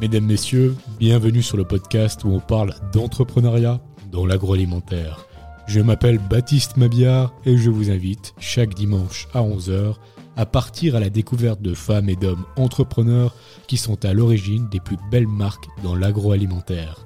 [0.00, 3.80] Mesdames, Messieurs, bienvenue sur le podcast où on parle d'entrepreneuriat
[4.12, 5.26] dans l'agroalimentaire.
[5.66, 9.96] Je m'appelle Baptiste Mabillard et je vous invite chaque dimanche à 11h
[10.36, 13.34] à partir à la découverte de femmes et d'hommes entrepreneurs
[13.66, 17.04] qui sont à l'origine des plus belles marques dans l'agroalimentaire.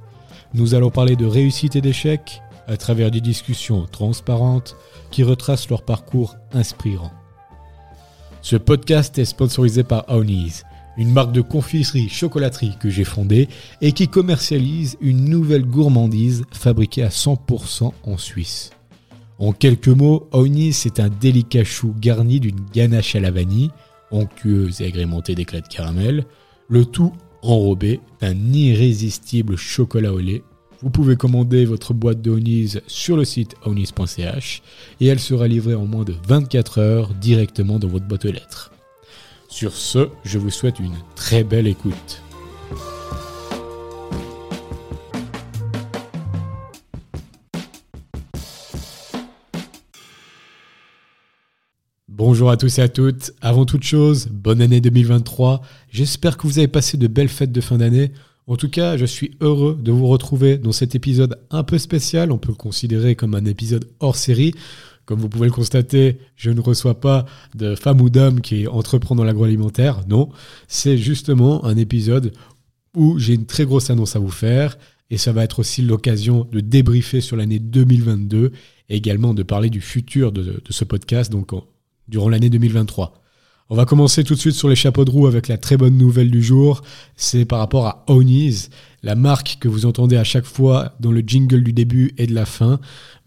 [0.52, 4.76] Nous allons parler de réussite et d'échec à travers des discussions transparentes
[5.10, 7.10] qui retracent leur parcours inspirant.
[8.42, 10.62] Ce podcast est sponsorisé par Ownies,
[10.96, 13.48] une marque de confiserie-chocolaterie que j'ai fondée
[13.80, 18.70] et qui commercialise une nouvelle gourmandise fabriquée à 100% en Suisse.
[19.38, 23.70] En quelques mots, Ownies c'est un délicat chou garni d'une ganache à la vanille,
[24.10, 26.24] onctueuse et agrémentée d'éclats de caramel,
[26.68, 30.42] le tout enrobé d'un irrésistible chocolat au lait.
[30.80, 32.40] Vous pouvez commander votre boîte de
[32.86, 34.62] sur le site ownies.ch
[35.00, 38.72] et elle sera livrée en moins de 24 heures directement dans votre boîte aux lettres.
[39.52, 42.22] Sur ce, je vous souhaite une très belle écoute.
[52.08, 53.32] Bonjour à tous et à toutes.
[53.42, 55.60] Avant toute chose, bonne année 2023.
[55.90, 58.12] J'espère que vous avez passé de belles fêtes de fin d'année.
[58.46, 62.32] En tout cas, je suis heureux de vous retrouver dans cet épisode un peu spécial.
[62.32, 64.54] On peut le considérer comme un épisode hors série
[65.12, 69.14] comme vous pouvez le constater, je ne reçois pas de femme ou d'homme qui entreprend
[69.14, 70.00] dans l'agroalimentaire.
[70.08, 70.30] Non,
[70.68, 72.32] c'est justement un épisode
[72.96, 74.78] où j'ai une très grosse annonce à vous faire.
[75.10, 78.52] Et ça va être aussi l'occasion de débriefer sur l'année 2022
[78.88, 81.50] et également de parler du futur de, ce podcast, donc
[82.08, 83.21] durant l'année 2023.
[83.70, 85.96] On va commencer tout de suite sur les chapeaux de roue avec la très bonne
[85.96, 86.82] nouvelle du jour.
[87.16, 88.68] C'est par rapport à Ownies,
[89.02, 92.34] la marque que vous entendez à chaque fois dans le jingle du début et de
[92.34, 92.80] la fin.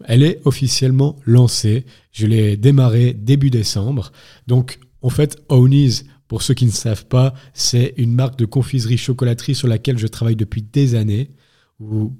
[0.04, 1.84] Elle est officiellement lancée.
[2.12, 4.12] Je l'ai démarrée début décembre.
[4.46, 8.98] Donc, en fait, Ownies, pour ceux qui ne savent pas, c'est une marque de confiserie
[8.98, 11.30] chocolaterie sur laquelle je travaille depuis des années.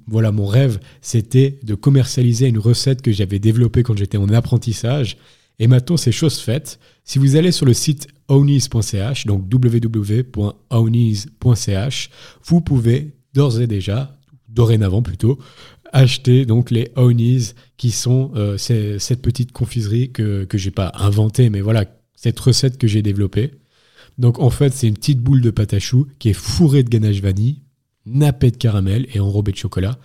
[0.07, 5.17] Voilà, mon rêve, c'était de commercialiser une recette que j'avais développée quand j'étais en apprentissage.
[5.59, 6.79] Et maintenant, c'est chose faite.
[7.03, 10.49] Si vous allez sur le site ownies.ch, donc www.ownies.ch,
[12.43, 14.17] vous pouvez d'ores et déjà,
[14.49, 15.39] dorénavant plutôt,
[15.93, 21.49] acheter donc les Ownies qui sont euh, cette petite confiserie que, que j'ai pas inventée,
[21.49, 21.85] mais voilà,
[22.15, 23.51] cette recette que j'ai développée.
[24.17, 26.89] Donc en fait, c'est une petite boule de pâte à choux qui est fourrée de
[26.89, 27.61] ganache vanille,
[28.05, 29.97] nappée de caramel et enrobée de chocolat.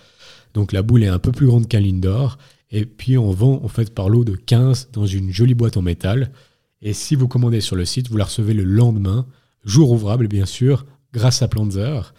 [0.54, 2.38] Donc la boule est un peu plus grande qu'un Lindor.
[2.72, 5.82] Et puis on vend en fait par lot de 15 dans une jolie boîte en
[5.82, 6.32] métal.
[6.80, 9.26] Et si vous commandez sur le site, vous la recevez le lendemain,
[9.64, 12.12] jour ouvrable bien sûr, grâce à Planzer.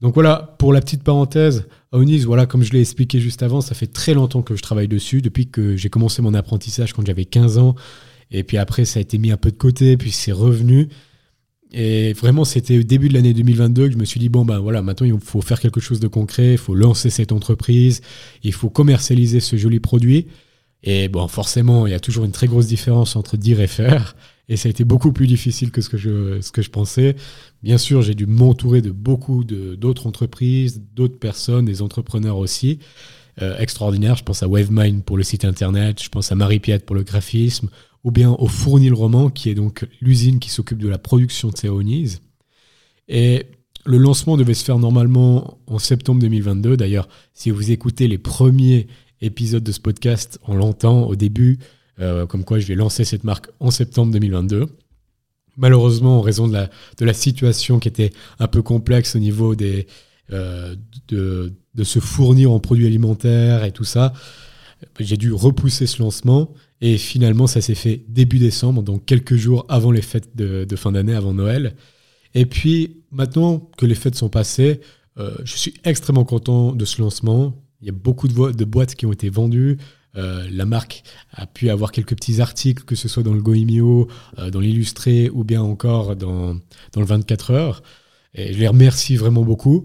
[0.00, 3.74] Donc voilà, pour la petite parenthèse, Ownies, voilà, comme je l'ai expliqué juste avant, ça
[3.74, 7.24] fait très longtemps que je travaille dessus, depuis que j'ai commencé mon apprentissage quand j'avais
[7.24, 7.74] 15 ans.
[8.30, 10.88] Et puis après, ça a été mis un peu de côté, puis c'est revenu.
[11.72, 14.58] Et vraiment, c'était au début de l'année 2022 que je me suis dit, bon, ben
[14.58, 18.00] voilà, maintenant il faut faire quelque chose de concret, il faut lancer cette entreprise,
[18.42, 20.28] il faut commercialiser ce joli produit.
[20.82, 24.16] Et bon, forcément, il y a toujours une très grosse différence entre dire et faire.
[24.48, 27.16] Et ça a été beaucoup plus difficile que ce que je, ce que je pensais.
[27.62, 32.78] Bien sûr, j'ai dû m'entourer de beaucoup d'autres entreprises, d'autres personnes, des entrepreneurs aussi.
[33.40, 34.16] Euh, extraordinaires.
[34.16, 37.68] Je pense à WaveMind pour le site internet, je pense à Marie-Piette pour le graphisme,
[38.04, 41.56] ou bien au Fournil Roman, qui est donc l'usine qui s'occupe de la production de
[41.56, 41.68] ces.
[43.08, 43.46] Et
[43.84, 46.76] le lancement devait se faire normalement en septembre 2022.
[46.76, 48.86] D'ailleurs, si vous écoutez les premiers
[49.20, 51.58] épisode de ce podcast, on l'entend au début,
[52.00, 54.66] euh, comme quoi je vais lancer cette marque en septembre 2022.
[55.56, 59.56] Malheureusement, en raison de la, de la situation qui était un peu complexe au niveau
[59.56, 59.88] des,
[60.32, 60.76] euh,
[61.08, 64.12] de, de, se fournir en produits alimentaires et tout ça,
[65.00, 66.52] j'ai dû repousser ce lancement.
[66.80, 70.92] Et finalement, ça s'est fait début décembre, donc quelques jours avant les fêtes de, fin
[70.92, 71.74] d'année, avant Noël.
[72.34, 74.80] Et puis, maintenant que les fêtes sont passées,
[75.18, 77.54] euh, je suis extrêmement content de ce lancement.
[77.80, 79.78] Il y a beaucoup de, de boîtes qui ont été vendues.
[80.16, 81.02] Euh, la marque
[81.32, 84.08] a pu avoir quelques petits articles, que ce soit dans le Goemio,
[84.38, 86.54] euh, dans l'Illustré ou bien encore dans,
[86.92, 87.82] dans le 24 heures.
[88.34, 89.84] Et je les remercie vraiment beaucoup.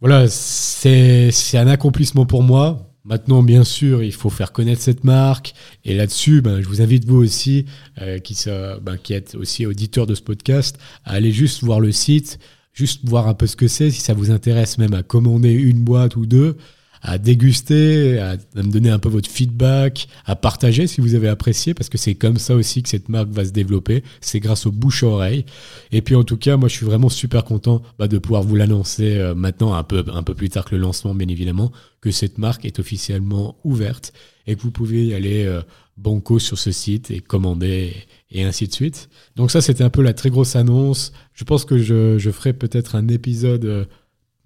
[0.00, 2.87] Voilà, c'est un accomplissement pour moi.
[3.08, 5.54] Maintenant, bien sûr, il faut faire connaître cette marque.
[5.86, 7.64] Et là-dessus, ben, je vous invite vous aussi,
[8.02, 8.36] euh, qui,
[8.82, 12.38] ben, qui êtes aussi auditeur de ce podcast, à aller juste voir le site,
[12.74, 15.80] juste voir un peu ce que c'est, si ça vous intéresse même à commander une
[15.80, 16.58] boîte ou deux
[17.02, 21.74] à déguster, à, me donner un peu votre feedback, à partager si vous avez apprécié,
[21.74, 24.02] parce que c'est comme ça aussi que cette marque va se développer.
[24.20, 25.44] C'est grâce au bouche à oreille.
[25.92, 28.56] Et puis en tout cas, moi je suis vraiment super content bah, de pouvoir vous
[28.56, 32.10] l'annoncer euh, maintenant, un peu, un peu plus tard que le lancement, bien évidemment, que
[32.10, 34.12] cette marque est officiellement ouverte
[34.46, 35.60] et que vous pouvez y aller euh,
[35.96, 37.92] banco sur ce site et commander
[38.30, 39.08] et, ainsi de suite.
[39.36, 41.12] Donc ça, c'était un peu la très grosse annonce.
[41.34, 43.88] Je pense que je, je ferai peut-être un épisode.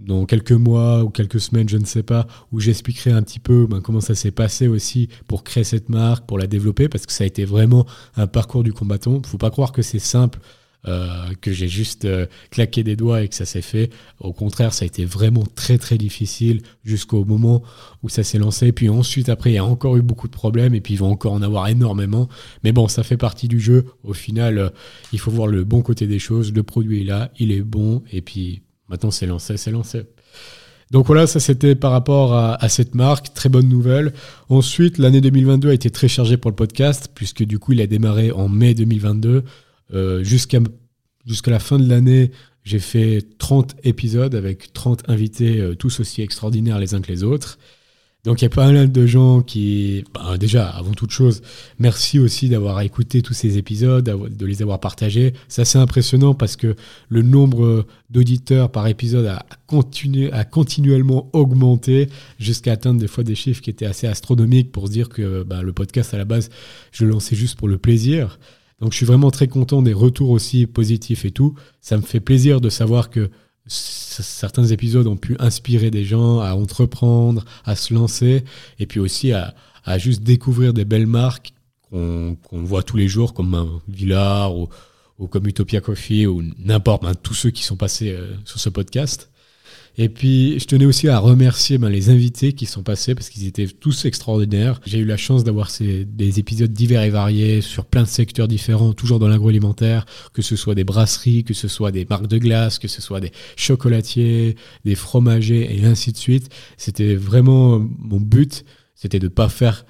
[0.06, 3.66] Dans quelques mois ou quelques semaines, je ne sais pas, où j'expliquerai un petit peu
[3.66, 7.12] ben, comment ça s'est passé aussi pour créer cette marque, pour la développer, parce que
[7.12, 9.22] ça a été vraiment un parcours du combattant.
[9.24, 10.38] Faut pas croire que c'est simple.
[10.88, 13.90] Euh, que j'ai juste euh, claqué des doigts et que ça s'est fait.
[14.18, 17.62] Au contraire, ça a été vraiment très très difficile jusqu'au moment
[18.02, 18.72] où ça s'est lancé.
[18.72, 21.06] Puis ensuite, après, il y a encore eu beaucoup de problèmes et puis il va
[21.06, 22.28] encore en avoir énormément.
[22.64, 23.86] Mais bon, ça fait partie du jeu.
[24.02, 24.70] Au final, euh,
[25.12, 26.52] il faut voir le bon côté des choses.
[26.52, 28.62] Le produit est là, il est bon et puis
[28.92, 30.02] maintenant c'est lancé, c'est lancé.
[30.92, 34.12] Donc voilà, ça c'était par rapport à, cette marque, très bonne nouvelle.
[34.50, 37.86] Ensuite, l'année 2022 a été très chargée pour le podcast, puisque du coup il a
[37.86, 39.42] démarré en mai 2022.
[39.94, 40.58] Euh, jusqu'à
[41.26, 42.30] jusqu'à la fin de l'année,
[42.64, 47.24] j'ai fait 30 épisodes avec 30 invités, euh, tous aussi extraordinaires les uns que les
[47.24, 47.58] autres.
[48.24, 51.42] Donc il y a pas mal de gens qui, bah, déjà, avant toute chose,
[51.80, 55.34] merci aussi d'avoir écouté tous ces épisodes, de les avoir partagés.
[55.48, 56.76] C'est assez impressionnant parce que
[57.08, 63.34] le nombre d'auditeurs par épisode a, continué, a continuellement augmenté jusqu'à atteindre des fois des
[63.34, 66.48] chiffres qui étaient assez astronomiques pour se dire que bah, le podcast à la base,
[66.92, 68.38] je le lançais juste pour le plaisir.
[68.80, 71.54] Donc je suis vraiment très content des retours aussi positifs et tout.
[71.80, 73.30] Ça me fait plaisir de savoir que
[73.66, 78.44] certains épisodes ont pu inspirer des gens à entreprendre, à se lancer,
[78.78, 79.54] et puis aussi à,
[79.98, 81.52] juste découvrir des belles marques
[81.90, 84.68] qu'on voit tous les jours, comme un Villard ou,
[85.30, 89.30] comme Utopia Coffee ou n'importe, ben, tous ceux qui sont passés euh, sur ce podcast.
[89.98, 93.46] Et puis, je tenais aussi à remercier ben, les invités qui sont passés parce qu'ils
[93.46, 94.80] étaient tous extraordinaires.
[94.86, 98.94] J'ai eu la chance d'avoir des épisodes divers et variés sur plein de secteurs différents,
[98.94, 102.78] toujours dans l'agroalimentaire, que ce soit des brasseries, que ce soit des marques de glace,
[102.78, 106.48] que ce soit des chocolatiers, des fromagers et ainsi de suite.
[106.78, 108.64] C'était vraiment mon but,
[108.94, 109.84] c'était de ne pas faire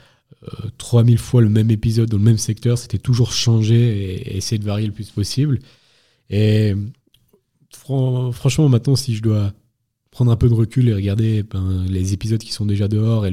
[0.79, 4.59] 3000 euh, fois le même épisode dans le même secteur, c'était toujours changer et, essayer
[4.59, 5.61] de varier le plus possible.
[6.31, 6.75] Et
[7.71, 9.53] franchement, maintenant, si je dois
[10.13, 13.31] prendre un peu de recul et regarder ben, les épisodes qui sont déjà dehors et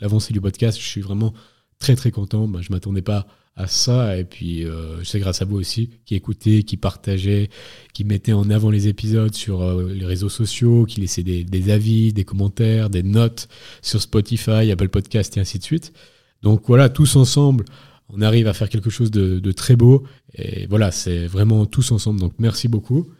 [0.00, 1.34] l'avancée du podcast, je suis vraiment
[1.78, 2.48] très très content.
[2.48, 6.14] Ben, je m'attendais pas à ça et puis euh, c'est grâce à vous aussi qui
[6.14, 7.50] écoutez, qui partagez,
[7.92, 11.70] qui mettez en avant les épisodes sur euh, les réseaux sociaux, qui laissez des, des,
[11.70, 13.48] avis, des commentaires, des notes
[13.82, 15.92] sur Spotify, Apple Podcast et ainsi de suite.
[16.40, 17.66] Donc voilà, tous ensemble,
[18.08, 21.92] on arrive à faire quelque chose de, de très beau et voilà, c'est vraiment tous
[21.92, 22.20] ensemble.
[22.20, 23.10] Donc merci beaucoup.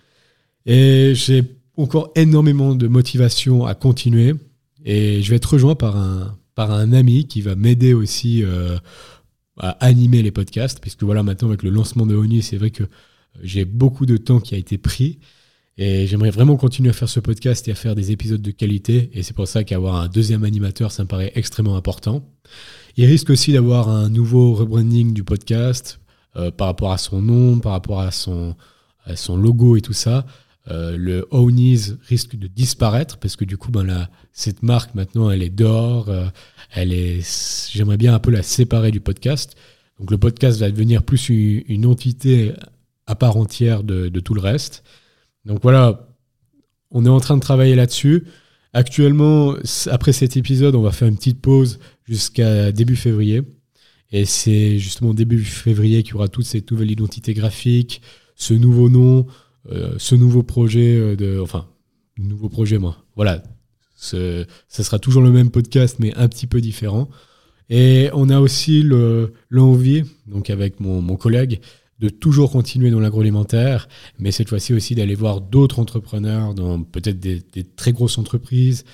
[0.65, 1.45] Et j'ai
[1.77, 4.35] encore énormément de motivation à continuer.
[4.85, 8.77] Et je vais être rejoint par un, par un ami qui va m'aider aussi euh,
[9.59, 10.81] à animer les podcasts.
[10.81, 12.85] Puisque voilà, maintenant, avec le lancement de Oni, c'est vrai que
[13.43, 15.19] j'ai beaucoup de temps qui a été pris.
[15.79, 19.11] Et j'aimerais vraiment continuer à faire ce podcast et à faire des épisodes de qualité.
[19.15, 22.29] Et c'est pour ça qu'avoir un deuxième animateur, ça me paraît extrêmement important.
[22.97, 25.99] Il risque aussi d'avoir un nouveau rebranding du podcast
[26.37, 28.55] euh, par rapport à son nom, par rapport à son,
[29.07, 30.27] à son logo et tout ça.
[30.71, 35.31] Euh, le Ownies risque de disparaître parce que du coup, ben, la, cette marque maintenant,
[35.31, 36.09] elle est d'or.
[36.09, 36.27] Euh,
[36.73, 39.57] elle est, j'aimerais bien un peu la séparer du podcast.
[39.99, 42.53] Donc le podcast va devenir plus une, entité
[43.07, 44.85] à part entière de, de, tout le reste.
[45.45, 46.09] Donc voilà,
[46.91, 48.25] on est en train de travailler là-dessus.
[48.73, 49.55] Actuellement,
[49.91, 53.43] après cet épisode, on va faire une petite pause jusqu'à début février.
[54.13, 58.03] Et c'est justement début février qu'il y aura toute cette nouvelle identité graphique,
[58.37, 59.27] ce nouveau nom,
[59.71, 61.67] ce nouveau projet euh, de, enfin,
[62.19, 62.97] nouveau projet, moi.
[63.17, 63.43] Voilà,
[63.97, 67.09] ce, ça sera toujours le même podcast, mais un petit peu différent.
[67.71, 68.85] Et on a aussi
[69.51, 71.61] l'envie, donc avec mon, mon, collègue,
[72.01, 73.89] de toujours continuer dans l'agroalimentaire,
[74.19, 78.85] mais cette fois-ci aussi d'aller voir d'autres entrepreneurs dans peut-être des, des, très grosses entreprises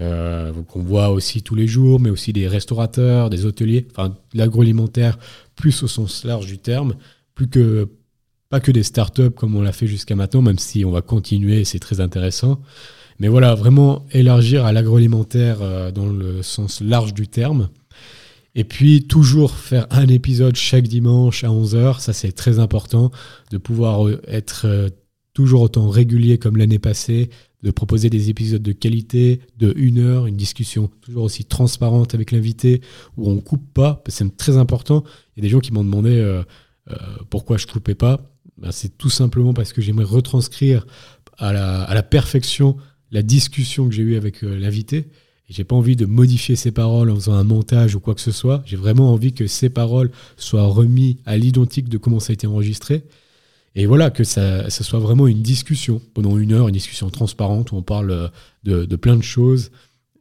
[0.00, 5.18] euh, qu'on voit aussi tous les jours, mais aussi des restaurateurs, des hôteliers, enfin l'agroalimentaire
[5.54, 6.96] plus au sens large du terme,
[7.34, 7.88] plus que
[8.48, 11.64] pas que des startups comme on l'a fait jusqu'à maintenant, même si on va continuer,
[11.64, 12.60] c'est très intéressant.
[13.18, 17.68] Mais voilà, vraiment élargir à l'agroalimentaire euh, dans le sens large du terme.
[18.54, 23.10] Et puis toujours faire un épisode chaque dimanche à 11h, ça c'est très important,
[23.50, 24.88] de pouvoir euh, être euh,
[25.34, 27.28] toujours autant régulier comme l'année passée,
[27.62, 32.30] de proposer des épisodes de qualité de une heure, une discussion toujours aussi transparente avec
[32.30, 32.80] l'invité,
[33.16, 35.04] où on coupe pas, c'est très important.
[35.36, 36.42] Il y a des gens qui m'ont demandé
[37.30, 38.37] pourquoi je coupais pas.
[38.58, 40.86] Ben, c'est tout simplement parce que j'aimerais retranscrire
[41.38, 42.76] à la, perfection
[43.12, 45.08] la discussion que j'ai eue avec euh, l'invité.
[45.48, 48.20] Et j'ai pas envie de modifier ses paroles en faisant un montage ou quoi que
[48.20, 48.62] ce soit.
[48.66, 52.46] J'ai vraiment envie que ses paroles soient remises à l'identique de comment ça a été
[52.46, 53.04] enregistré.
[53.74, 57.76] Et voilà, que ça, soit vraiment une discussion pendant une heure, une discussion transparente où
[57.76, 59.70] on parle euh, de plein de choses,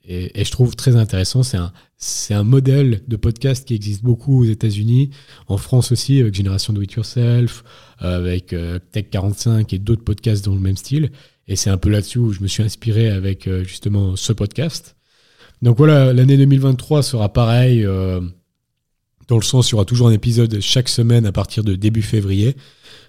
[0.07, 1.41] et, je trouve très intéressant.
[1.43, 5.09] C'est un, modèle de podcast qui existe beaucoup aux États-Unis,
[5.47, 7.63] en France aussi, avec Génération Do It Yourself,
[8.01, 11.11] euh, avec euh, Tech 45 et d'autres podcasts dans le même style.
[11.47, 14.95] Et c'est un peu là-dessus où je me suis inspiré avec justement ce podcast.
[15.61, 20.59] Donc voilà, l'année 2023 sera pareil, dans le sens il y aura toujours un épisode
[20.59, 22.57] chaque semaine à partir de début février.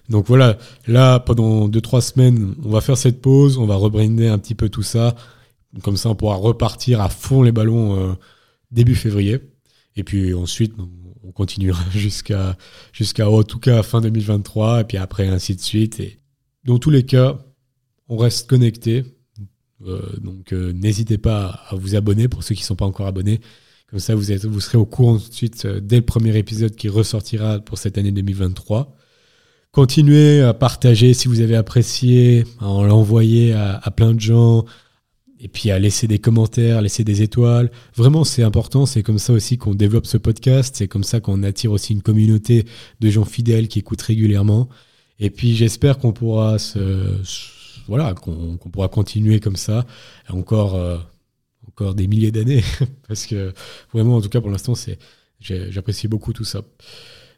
[0.09, 4.39] Donc voilà, là, pendant 2-3 semaines, on va faire cette pause, on va rebrinder un
[4.39, 5.15] petit peu tout ça.
[5.83, 8.13] Comme ça, on pourra repartir à fond les ballons euh,
[8.71, 9.39] début février.
[9.95, 10.73] Et puis ensuite,
[11.23, 12.57] on continuera jusqu'à,
[12.91, 15.99] jusqu'à en tout cas fin 2023, et puis après, ainsi de suite.
[15.99, 16.19] Et
[16.63, 17.39] dans tous les cas,
[18.07, 19.05] on reste connecté.
[19.85, 23.07] Euh, donc euh, n'hésitez pas à vous abonner pour ceux qui ne sont pas encore
[23.07, 23.39] abonnés.
[23.89, 26.75] Comme ça, vous, êtes, vous serez au courant tout de suite dès le premier épisode
[26.75, 28.95] qui ressortira pour cette année 2023.
[29.71, 34.65] Continuez à partager si vous avez apprécié, à l'envoyer à, à, plein de gens,
[35.39, 37.71] et puis à laisser des commentaires, laisser des étoiles.
[37.95, 38.85] Vraiment, c'est important.
[38.85, 40.75] C'est comme ça aussi qu'on développe ce podcast.
[40.77, 42.65] C'est comme ça qu'on attire aussi une communauté
[42.99, 44.67] de gens fidèles qui écoutent régulièrement.
[45.19, 46.79] Et puis, j'espère qu'on pourra se,
[47.87, 49.85] voilà, qu'on pourra continuer comme ça
[50.29, 50.97] encore, euh,
[51.67, 52.63] encore des milliers d'années.
[53.07, 53.53] Parce que
[53.93, 54.99] vraiment, en tout cas, pour l'instant, c'est,
[55.39, 56.61] j'apprécie beaucoup tout ça.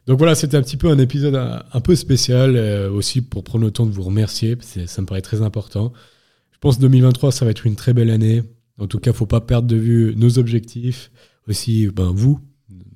[0.08, 3.64] Donc voilà, c'était un petit peu un épisode un, peu spécial euh, aussi pour prendre
[3.64, 4.58] le temps de vous remercier.
[4.60, 5.92] Ça me paraît très important.
[6.62, 8.44] Je pense que 2023, ça va être une très belle année.
[8.78, 11.10] En tout cas, faut pas perdre de vue nos objectifs.
[11.48, 12.38] Aussi, ben, vous,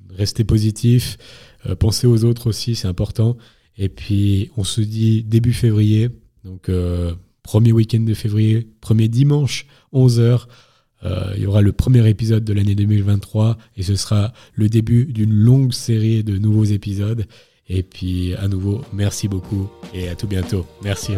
[0.09, 1.17] restez positif.
[1.65, 3.35] Euh, pensez aux autres aussi, c'est important.
[3.77, 6.07] Et puis, on se dit début février.
[6.45, 10.47] Donc, euh, premier week-end de février, premier dimanche, 11h.
[11.03, 15.07] Euh, il y aura le premier épisode de l'année 2023 et ce sera le début
[15.07, 17.25] d'une longue série de nouveaux épisodes.
[17.67, 20.65] Et puis à nouveau, merci beaucoup et à tout bientôt.
[20.85, 21.15] Merci.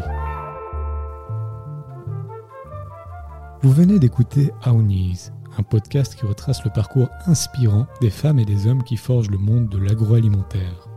[3.62, 8.68] Vous venez d'écouter Aounis, un podcast qui retrace le parcours inspirant des femmes et des
[8.68, 10.88] hommes qui forgent le monde de l'agroalimentaire.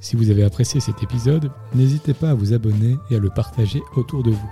[0.00, 3.82] Si vous avez apprécié cet épisode, n'hésitez pas à vous abonner et à le partager
[3.94, 4.50] autour de vous.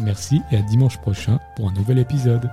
[0.00, 2.50] Merci et à dimanche prochain pour un nouvel épisode.